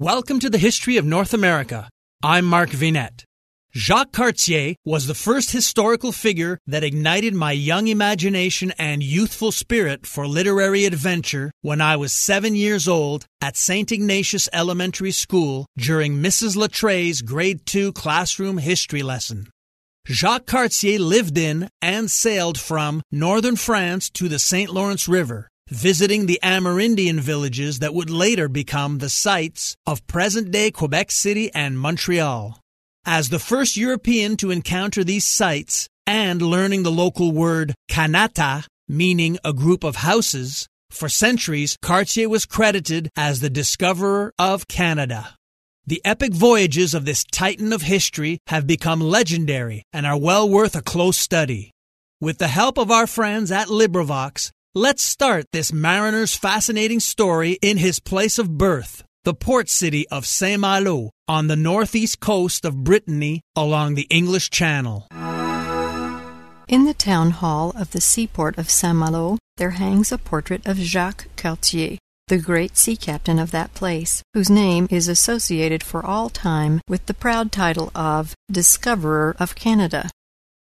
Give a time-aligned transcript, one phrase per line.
[0.00, 1.90] Welcome to the History of North America.
[2.22, 3.24] I'm Mark Vinet.
[3.74, 10.06] Jacques Cartier was the first historical figure that ignited my young imagination and youthful spirit
[10.06, 13.92] for literary adventure when I was seven years old at St.
[13.92, 16.56] Ignatius Elementary School during Mrs.
[16.56, 19.50] Lattre's grade two classroom history lesson.
[20.08, 24.70] Jacques Cartier lived in and sailed from northern France to the St.
[24.70, 30.70] Lawrence River visiting the Amerindian villages that would later become the sites of present day
[30.70, 32.60] Quebec City and Montreal.
[33.06, 39.38] As the first European to encounter these sites and learning the local word Kanata, meaning
[39.44, 45.36] a group of houses, for centuries Cartier was credited as the discoverer of Canada.
[45.86, 50.74] The epic voyages of this titan of history have become legendary and are well worth
[50.74, 51.70] a close study.
[52.20, 57.76] With the help of our friends at LibriVox, Let's start this mariner's fascinating story in
[57.76, 62.84] his place of birth, the port city of Saint Malo on the northeast coast of
[62.84, 65.08] Brittany along the English Channel.
[66.68, 70.76] In the town hall of the seaport of Saint Malo, there hangs a portrait of
[70.76, 76.28] Jacques Cartier, the great sea captain of that place, whose name is associated for all
[76.28, 80.10] time with the proud title of Discoverer of Canada.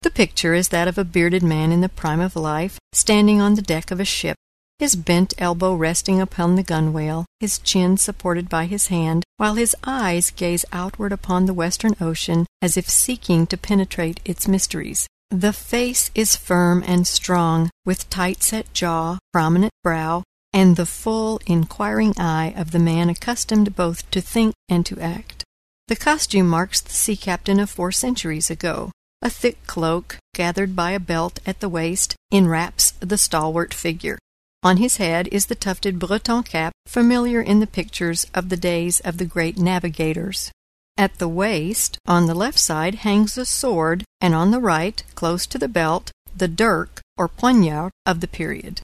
[0.02, 3.54] The picture is that of a bearded man in the prime of life, standing on
[3.54, 4.36] the deck of a ship,
[4.78, 9.74] his bent elbow resting upon the gunwale, his chin supported by his hand, while his
[9.82, 15.08] eyes gaze outward upon the western ocean as if seeking to penetrate its mysteries.
[15.30, 21.40] The face is firm and strong, with tight set jaw, prominent brow, and the full,
[21.44, 25.44] inquiring eye of the man accustomed both to think and to act.
[25.88, 28.92] The costume marks the sea captain of four centuries ago.
[29.20, 34.18] A thick cloak, gathered by a belt at the waist, enwraps the stalwart figure.
[34.62, 39.00] On his head is the tufted Breton cap familiar in the pictures of the days
[39.00, 40.52] of the great navigators.
[40.96, 45.46] At the waist, on the left side, hangs a sword, and on the right, close
[45.46, 48.80] to the belt, the dirk or poignard of the period.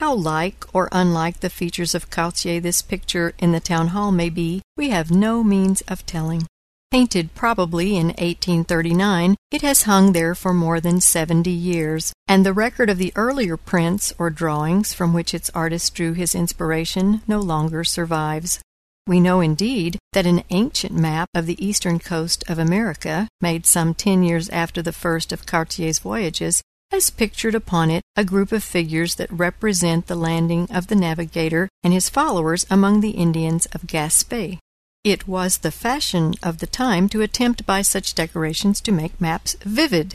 [0.00, 4.30] How like or unlike the features of Cartier this picture in the town hall may
[4.30, 6.46] be, we have no means of telling.
[6.92, 12.52] Painted probably in 1839, it has hung there for more than 70 years, and the
[12.52, 17.40] record of the earlier prints or drawings from which its artist drew his inspiration no
[17.40, 18.60] longer survives.
[19.06, 23.94] We know indeed that an ancient map of the eastern coast of America, made some
[23.94, 26.60] ten years after the first of Cartier's voyages,
[26.90, 31.70] has pictured upon it a group of figures that represent the landing of the navigator
[31.82, 34.58] and his followers among the Indians of Gaspe.
[35.04, 39.56] It was the fashion of the time to attempt by such decorations to make maps
[39.64, 40.14] vivid.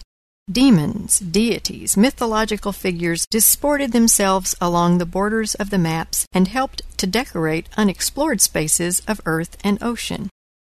[0.49, 7.05] Demons, deities, mythological figures disported themselves along the borders of the maps and helped to
[7.05, 10.29] decorate unexplored spaces of earth and ocean.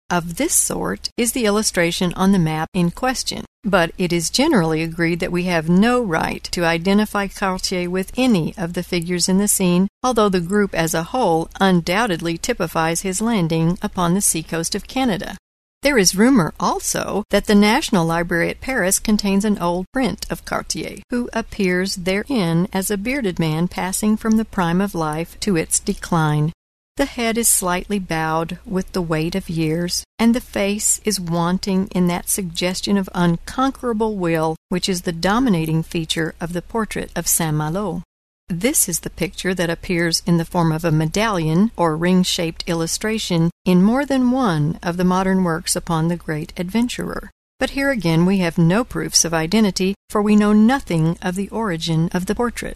[0.10, 4.82] Of this sort is the illustration on the map in question, but it is generally
[4.82, 9.38] agreed that we have no right to identify Cartier with any of the figures in
[9.38, 14.76] the scene, although the group as a whole undoubtedly typifies his landing upon the seacoast
[14.76, 15.38] of Canada.
[15.82, 20.44] There is rumor also that the National Library at Paris contains an old print of
[20.44, 25.56] Cartier, who appears therein as a bearded man passing from the prime of life to
[25.56, 26.52] its decline.
[27.00, 31.88] The head is slightly bowed with the weight of years, and the face is wanting
[31.96, 37.26] in that suggestion of unconquerable will which is the dominating feature of the portrait of
[37.26, 38.04] Saint Malo.
[38.50, 42.66] This is the picture that appears in the form of a medallion or ring shaped
[42.68, 47.32] illustration in more than one of the modern works upon the great adventurer.
[47.60, 51.48] But here again we have no proofs of identity, for we know nothing of the
[51.48, 52.76] origin of the portrait.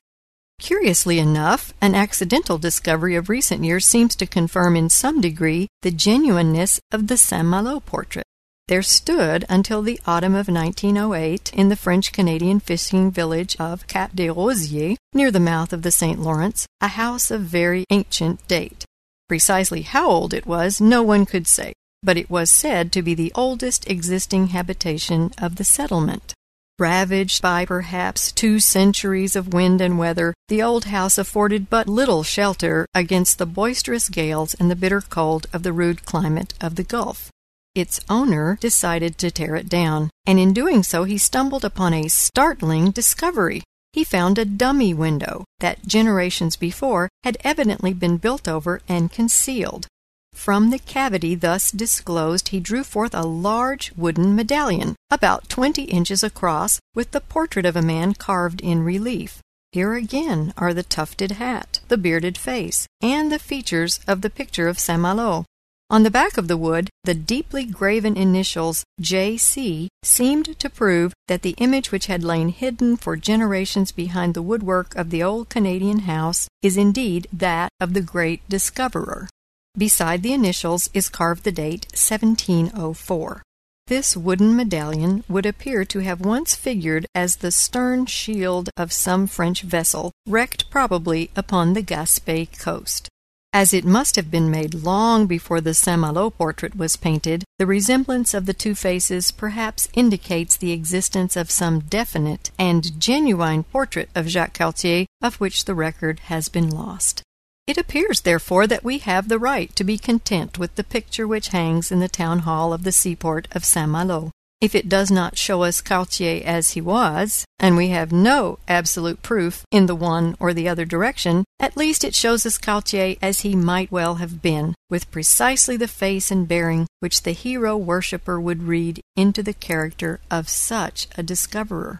[0.59, 5.91] Curiously enough, an accidental discovery of recent years seems to confirm in some degree the
[5.91, 8.25] genuineness of the Saint Malo portrait.
[8.69, 14.15] There stood until the autumn of 1908 in the French Canadian fishing village of Cap
[14.15, 16.19] des Rosiers, near the mouth of the St.
[16.19, 18.85] Lawrence, a house of very ancient date.
[19.27, 23.13] Precisely how old it was, no one could say, but it was said to be
[23.13, 26.33] the oldest existing habitation of the settlement.
[26.79, 32.23] Ravaged by perhaps two centuries of wind and weather, the old house afforded but little
[32.23, 36.83] shelter against the boisterous gales and the bitter cold of the rude climate of the
[36.83, 37.29] Gulf.
[37.75, 42.07] Its owner decided to tear it down, and in doing so he stumbled upon a
[42.07, 43.61] startling discovery.
[43.91, 49.85] He found a dummy window that generations before had evidently been built over and concealed.
[50.33, 56.21] From the cavity thus disclosed he drew forth a large wooden medallion, about twenty inches
[56.23, 59.39] across, with the portrait of a man carved in relief.
[59.71, 64.67] Here again are the tufted hat, the bearded face, and the features of the picture
[64.67, 65.45] of Saint Malo.
[65.89, 69.89] On the back of the wood, the deeply graven initials J.C.
[70.03, 74.95] seemed to prove that the image which had lain hidden for generations behind the woodwork
[74.95, 79.29] of the old Canadian house is indeed that of the great discoverer.
[79.75, 83.41] Beside the initials is carved the date 1704.
[83.87, 89.25] This wooden medallion would appear to have once figured as the stern shield of some
[89.25, 93.09] French vessel, wrecked probably upon the Gaspe coast.
[93.51, 97.67] As it must have been made long before the Saint Malo portrait was painted, the
[97.67, 104.09] resemblance of the two faces perhaps indicates the existence of some definite and genuine portrait
[104.15, 107.23] of Jacques Cartier of which the record has been lost.
[107.65, 111.49] It appears, therefore, that we have the right to be content with the picture which
[111.49, 114.31] hangs in the town hall of the seaport of Saint Malo.
[114.59, 119.21] If it does not show us Cartier as he was, and we have no absolute
[119.21, 123.41] proof in the one or the other direction, at least it shows us Cartier as
[123.41, 128.39] he might well have been, with precisely the face and bearing which the hero worshipper
[128.39, 131.99] would read into the character of such a discoverer.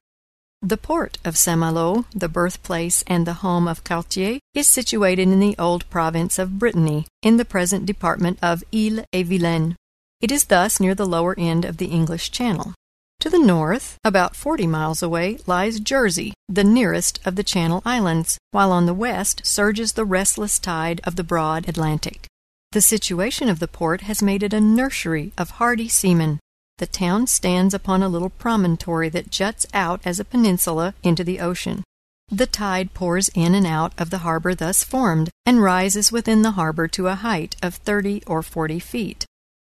[0.66, 5.42] The port of Saint Malo, the birthplace and the home of Cartier, is situated in
[5.42, 9.76] the old province of Brittany, in the present department of Ille-et-Vilaine.
[10.22, 12.74] It is thus near the lower end of the English Channel.
[13.20, 18.38] To the north, about forty miles away, lies Jersey, the nearest of the Channel Islands,
[18.52, 22.26] while on the west surges the restless tide of the broad Atlantic.
[22.72, 26.40] The situation of the port has made it a nursery of hardy seamen.
[26.80, 31.40] The town stands upon a little promontory that juts out as a peninsula into the
[31.40, 31.84] ocean.
[32.30, 36.52] The tide pours in and out of the harbor thus formed, and rises within the
[36.52, 39.26] harbor to a height of thirty or forty feet.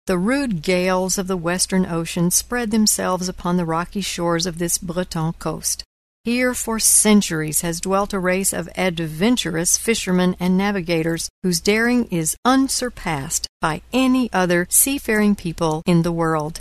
[0.06, 4.79] The rude gales of the western ocean spread themselves upon the rocky shores of this
[4.79, 5.85] Breton coast.
[6.25, 12.37] Here for centuries has dwelt a race of adventurous fishermen and navigators whose daring is
[12.45, 16.61] unsurpassed by any other seafaring people in the world.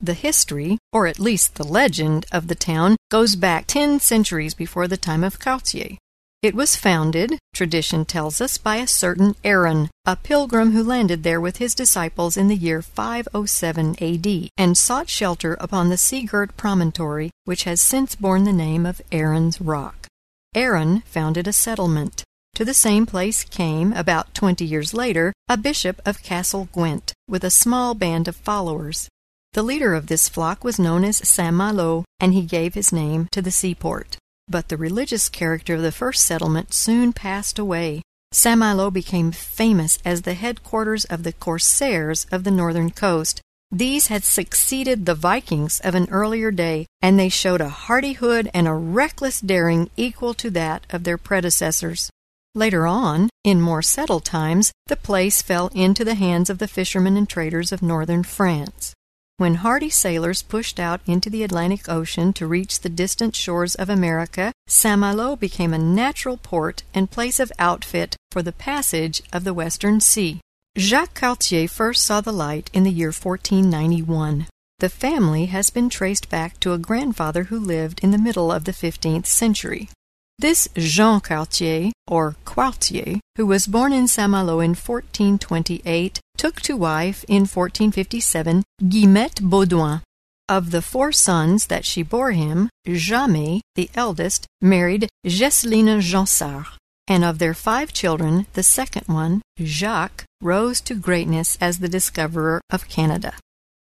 [0.00, 4.86] The history, or at least the legend, of the town goes back ten centuries before
[4.86, 5.96] the time of Cartier.
[6.42, 11.40] It was founded, tradition tells us, by a certain Aaron, a pilgrim who landed there
[11.40, 14.50] with his disciples in the year 507 A.D.
[14.56, 19.00] and sought shelter upon the sea girt promontory which has since borne the name of
[19.10, 20.06] Aaron's Rock.
[20.54, 22.22] Aaron founded a settlement.
[22.54, 27.44] To the same place came, about twenty years later, a bishop of Castle Gwent with
[27.44, 29.08] a small band of followers.
[29.52, 33.28] The leader of this flock was known as Saint Malo, and he gave his name
[33.32, 34.18] to the seaport.
[34.48, 38.02] But the religious character of the first settlement soon passed away.
[38.32, 43.40] Saint Malo became famous as the headquarters of the corsairs of the northern coast.
[43.70, 48.68] These had succeeded the Vikings of an earlier day, and they showed a hardihood and
[48.68, 52.10] a reckless daring equal to that of their predecessors.
[52.54, 57.16] Later on, in more settled times, the place fell into the hands of the fishermen
[57.16, 58.94] and traders of northern France.
[59.38, 63.90] When hardy sailors pushed out into the Atlantic Ocean to reach the distant shores of
[63.90, 64.98] America, St.
[64.98, 70.00] Malo became a natural port and place of outfit for the passage of the Western
[70.00, 70.40] Sea.
[70.78, 74.46] Jacques Cartier first saw the light in the year 1491.
[74.78, 78.64] The family has been traced back to a grandfather who lived in the middle of
[78.64, 79.90] the 15th century.
[80.38, 86.76] This Jean Cartier, or Quartier, who was born in Saint Malo in 1428, took to
[86.76, 90.02] wife in 1457 Guillemette Baudouin.
[90.48, 96.66] Of the four sons that she bore him, Jamet, the eldest, married Gesline Jansart.
[97.08, 102.60] And of their five children, the second one, Jacques, rose to greatness as the discoverer
[102.70, 103.34] of Canada.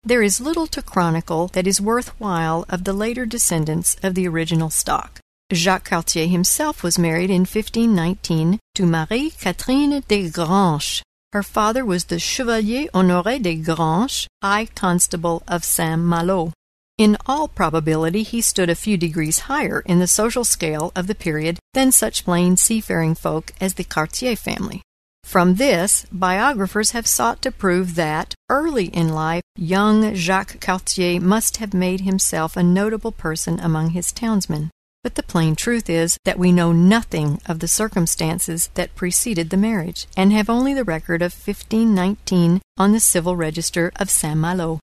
[0.02, 4.70] There is little to chronicle that is worthwhile of the later descendants of the original
[4.70, 5.20] stock.
[5.52, 11.02] Jacques Cartier himself was married in 1519 to Marie Catherine des Granches.
[11.34, 16.52] Her father was the Chevalier Honoré des Granches, High Constable of Saint Malo.
[16.96, 21.14] In all probability, he stood a few degrees higher in the social scale of the
[21.16, 24.80] period than such plain seafaring folk as the Cartier family.
[25.24, 31.56] From this, biographers have sought to prove that, early in life, young Jacques Cartier must
[31.56, 34.70] have made himself a notable person among his townsmen.
[35.04, 39.58] But the plain truth is that we know nothing of the circumstances that preceded the
[39.58, 44.80] marriage, and have only the record of 1519 on the civil register of Saint Malo.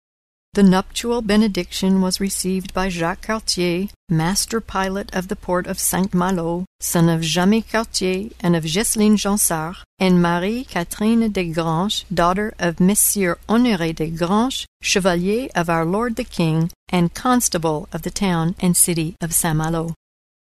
[0.54, 6.13] The nuptial benediction was received by Jacques Cartier, master pilot of the port of Saint
[6.13, 12.54] Malo, son of Jamet Cartier and of Gesline Jansart, and Marie Catherine des Granches, daughter
[12.60, 18.12] of Monsieur Honoré des Granches, Chevalier of our Lord the King, and constable of the
[18.12, 19.96] town and city of Saint Malo.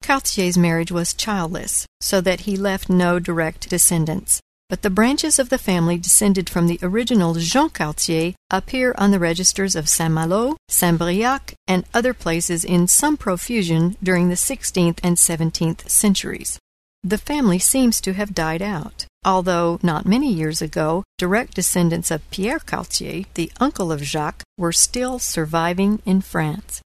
[0.03, 5.49] Cartier's marriage was childless, so that he left no direct descendants but the branches of
[5.49, 10.57] the family descended from the original Jean Cartier appear on the registers of Saint Malo,
[10.69, 16.59] Saint Briac, and other places in some profusion during the 16th and 17th centuries.
[17.03, 22.29] The family seems to have died out, although not many years ago direct descendants of
[22.31, 26.83] Pierre Cartier, the uncle of Jacques, were still surviving in France.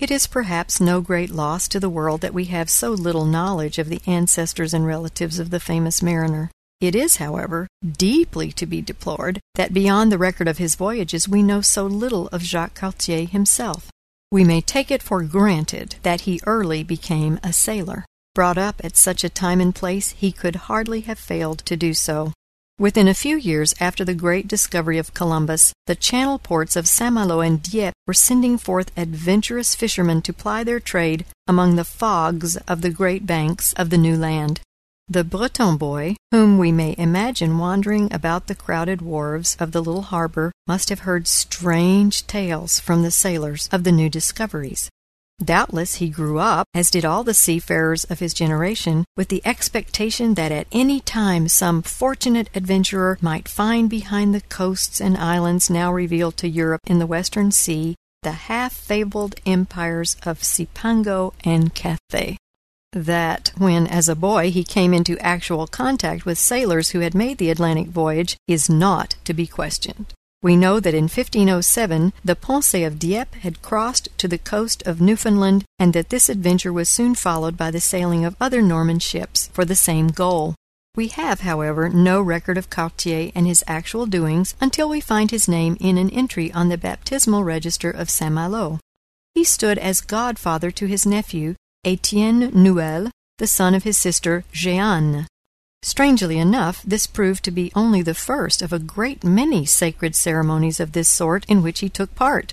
[0.00, 3.78] It is perhaps no great loss to the world that we have so little knowledge
[3.78, 6.52] of the ancestors and relatives of the famous mariner.
[6.80, 11.42] It is, however, deeply to be deplored that beyond the record of his voyages we
[11.42, 13.90] know so little of Jacques Cartier himself.
[14.30, 18.04] We may take it for granted that he early became a sailor.
[18.36, 21.92] Brought up at such a time and place, he could hardly have failed to do
[21.92, 22.32] so.
[22.80, 27.12] Within a few years after the great discovery of Columbus, the channel ports of St.
[27.12, 32.56] Malo and Dieppe were sending forth adventurous fishermen to ply their trade among the fogs
[32.68, 34.60] of the great banks of the new land.
[35.08, 40.02] The Breton boy, whom we may imagine wandering about the crowded wharves of the little
[40.02, 44.88] harbor, must have heard strange tales from the sailors of the new discoveries.
[45.42, 50.34] Doubtless he grew up, as did all the seafarers of his generation, with the expectation
[50.34, 55.92] that at any time some fortunate adventurer might find behind the coasts and islands now
[55.92, 62.36] revealed to Europe in the Western Sea the half fabled empires of Cipango and Cathay
[62.92, 67.38] that when, as a boy, he came into actual contact with sailors who had made
[67.38, 70.14] the Atlantic voyage is not to be questioned.
[70.40, 75.00] We know that in 1507 the Pensée of Dieppe had crossed to the coast of
[75.00, 79.48] Newfoundland, and that this adventure was soon followed by the sailing of other Norman ships
[79.52, 80.54] for the same goal.
[80.94, 85.48] We have, however, no record of Cartier and his actual doings until we find his
[85.48, 88.78] name in an entry on the baptismal register of Saint Malo.
[89.34, 95.26] He stood as godfather to his nephew, Etienne Nouel, the son of his sister Jeanne.
[95.82, 100.80] Strangely enough, this proved to be only the first of a great many sacred ceremonies
[100.80, 102.52] of this sort in which he took part.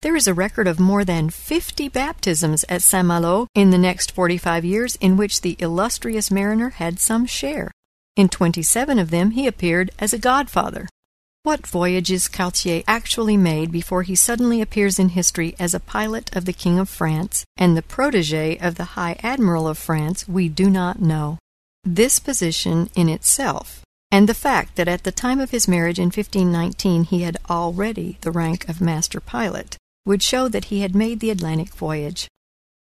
[0.00, 4.10] There is a record of more than fifty baptisms at Saint Malo in the next
[4.10, 7.70] forty five years in which the illustrious mariner had some share.
[8.16, 10.88] In twenty seven of them he appeared as a godfather.
[11.44, 16.46] What voyages Cartier actually made before he suddenly appears in history as a pilot of
[16.46, 20.70] the King of France and the protege of the High Admiral of France, we do
[20.70, 21.38] not know.
[21.84, 26.06] This position in itself, and the fact that at the time of his marriage in
[26.06, 31.18] 1519 he had already the rank of master pilot, would show that he had made
[31.18, 32.28] the Atlantic voyage.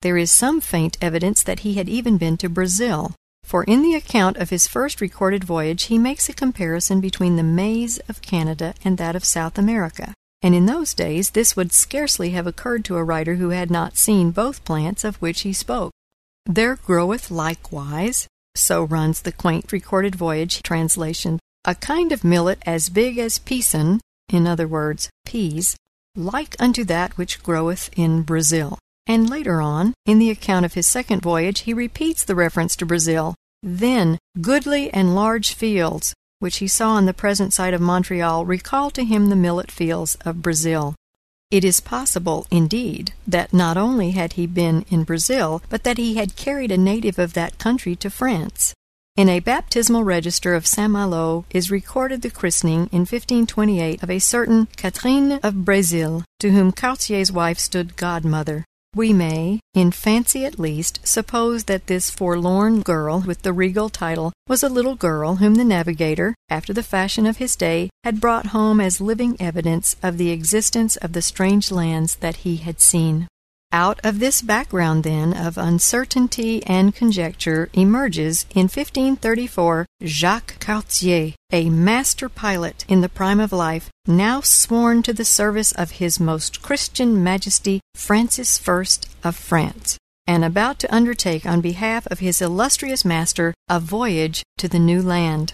[0.03, 3.95] There is some faint evidence that he had even been to Brazil, for in the
[3.95, 8.75] account of his first recorded voyage he makes a comparison between the maize of Canada
[8.85, 12.99] and that of South America, and in those days this would scarcely have occurred to
[12.99, 15.91] a writer who had not seen both plants of which he spoke.
[16.45, 22.89] There groweth likewise, so runs the quaint recorded voyage translation, a kind of millet as
[22.89, 25.77] big as peason, in other words, peas,
[26.17, 28.79] like unto that which groweth in Brazil.
[29.07, 32.87] And later on, in the account of his second voyage, he repeats the reference to
[32.87, 33.35] Brazil.
[33.63, 38.91] Then, goodly and large fields, which he saw on the present site of Montreal, recall
[38.93, 40.95] to him the millet fields of Brazil.
[41.51, 46.15] It is possible, indeed, that not only had he been in Brazil, but that he
[46.15, 48.73] had carried a native of that country to France.
[49.17, 54.21] In a baptismal register of Saint Malo is recorded the christening in 1528 of a
[54.21, 58.65] certain Catherine of Brazil, to whom Cartier's wife stood godmother.
[58.97, 64.33] We may, in fancy at least, suppose that this forlorn girl with the regal title
[64.49, 68.47] was a little girl whom the navigator, after the fashion of his day, had brought
[68.47, 73.29] home as living evidence of the existence of the strange lands that he had seen.
[73.73, 81.71] Out of this background, then, of uncertainty and conjecture emerges in 1534 Jacques Cartier, a
[81.71, 86.63] master pilot in the prime of life, now sworn to the service of His Most
[86.63, 88.85] Christian Majesty Francis I
[89.23, 89.97] of France,
[90.27, 95.01] and about to undertake on behalf of his illustrious master a voyage to the new
[95.01, 95.53] land.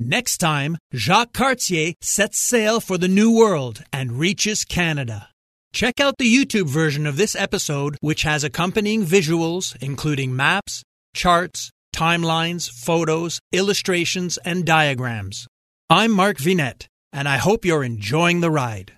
[0.00, 5.28] Next time, Jacques Cartier sets sail for the New World and reaches Canada.
[5.72, 10.82] Check out the YouTube version of this episode, which has accompanying visuals, including maps,
[11.14, 15.46] charts, timelines, photos, illustrations, and diagrams.
[15.90, 18.97] I'm Mark Vinet, and I hope you're enjoying the ride.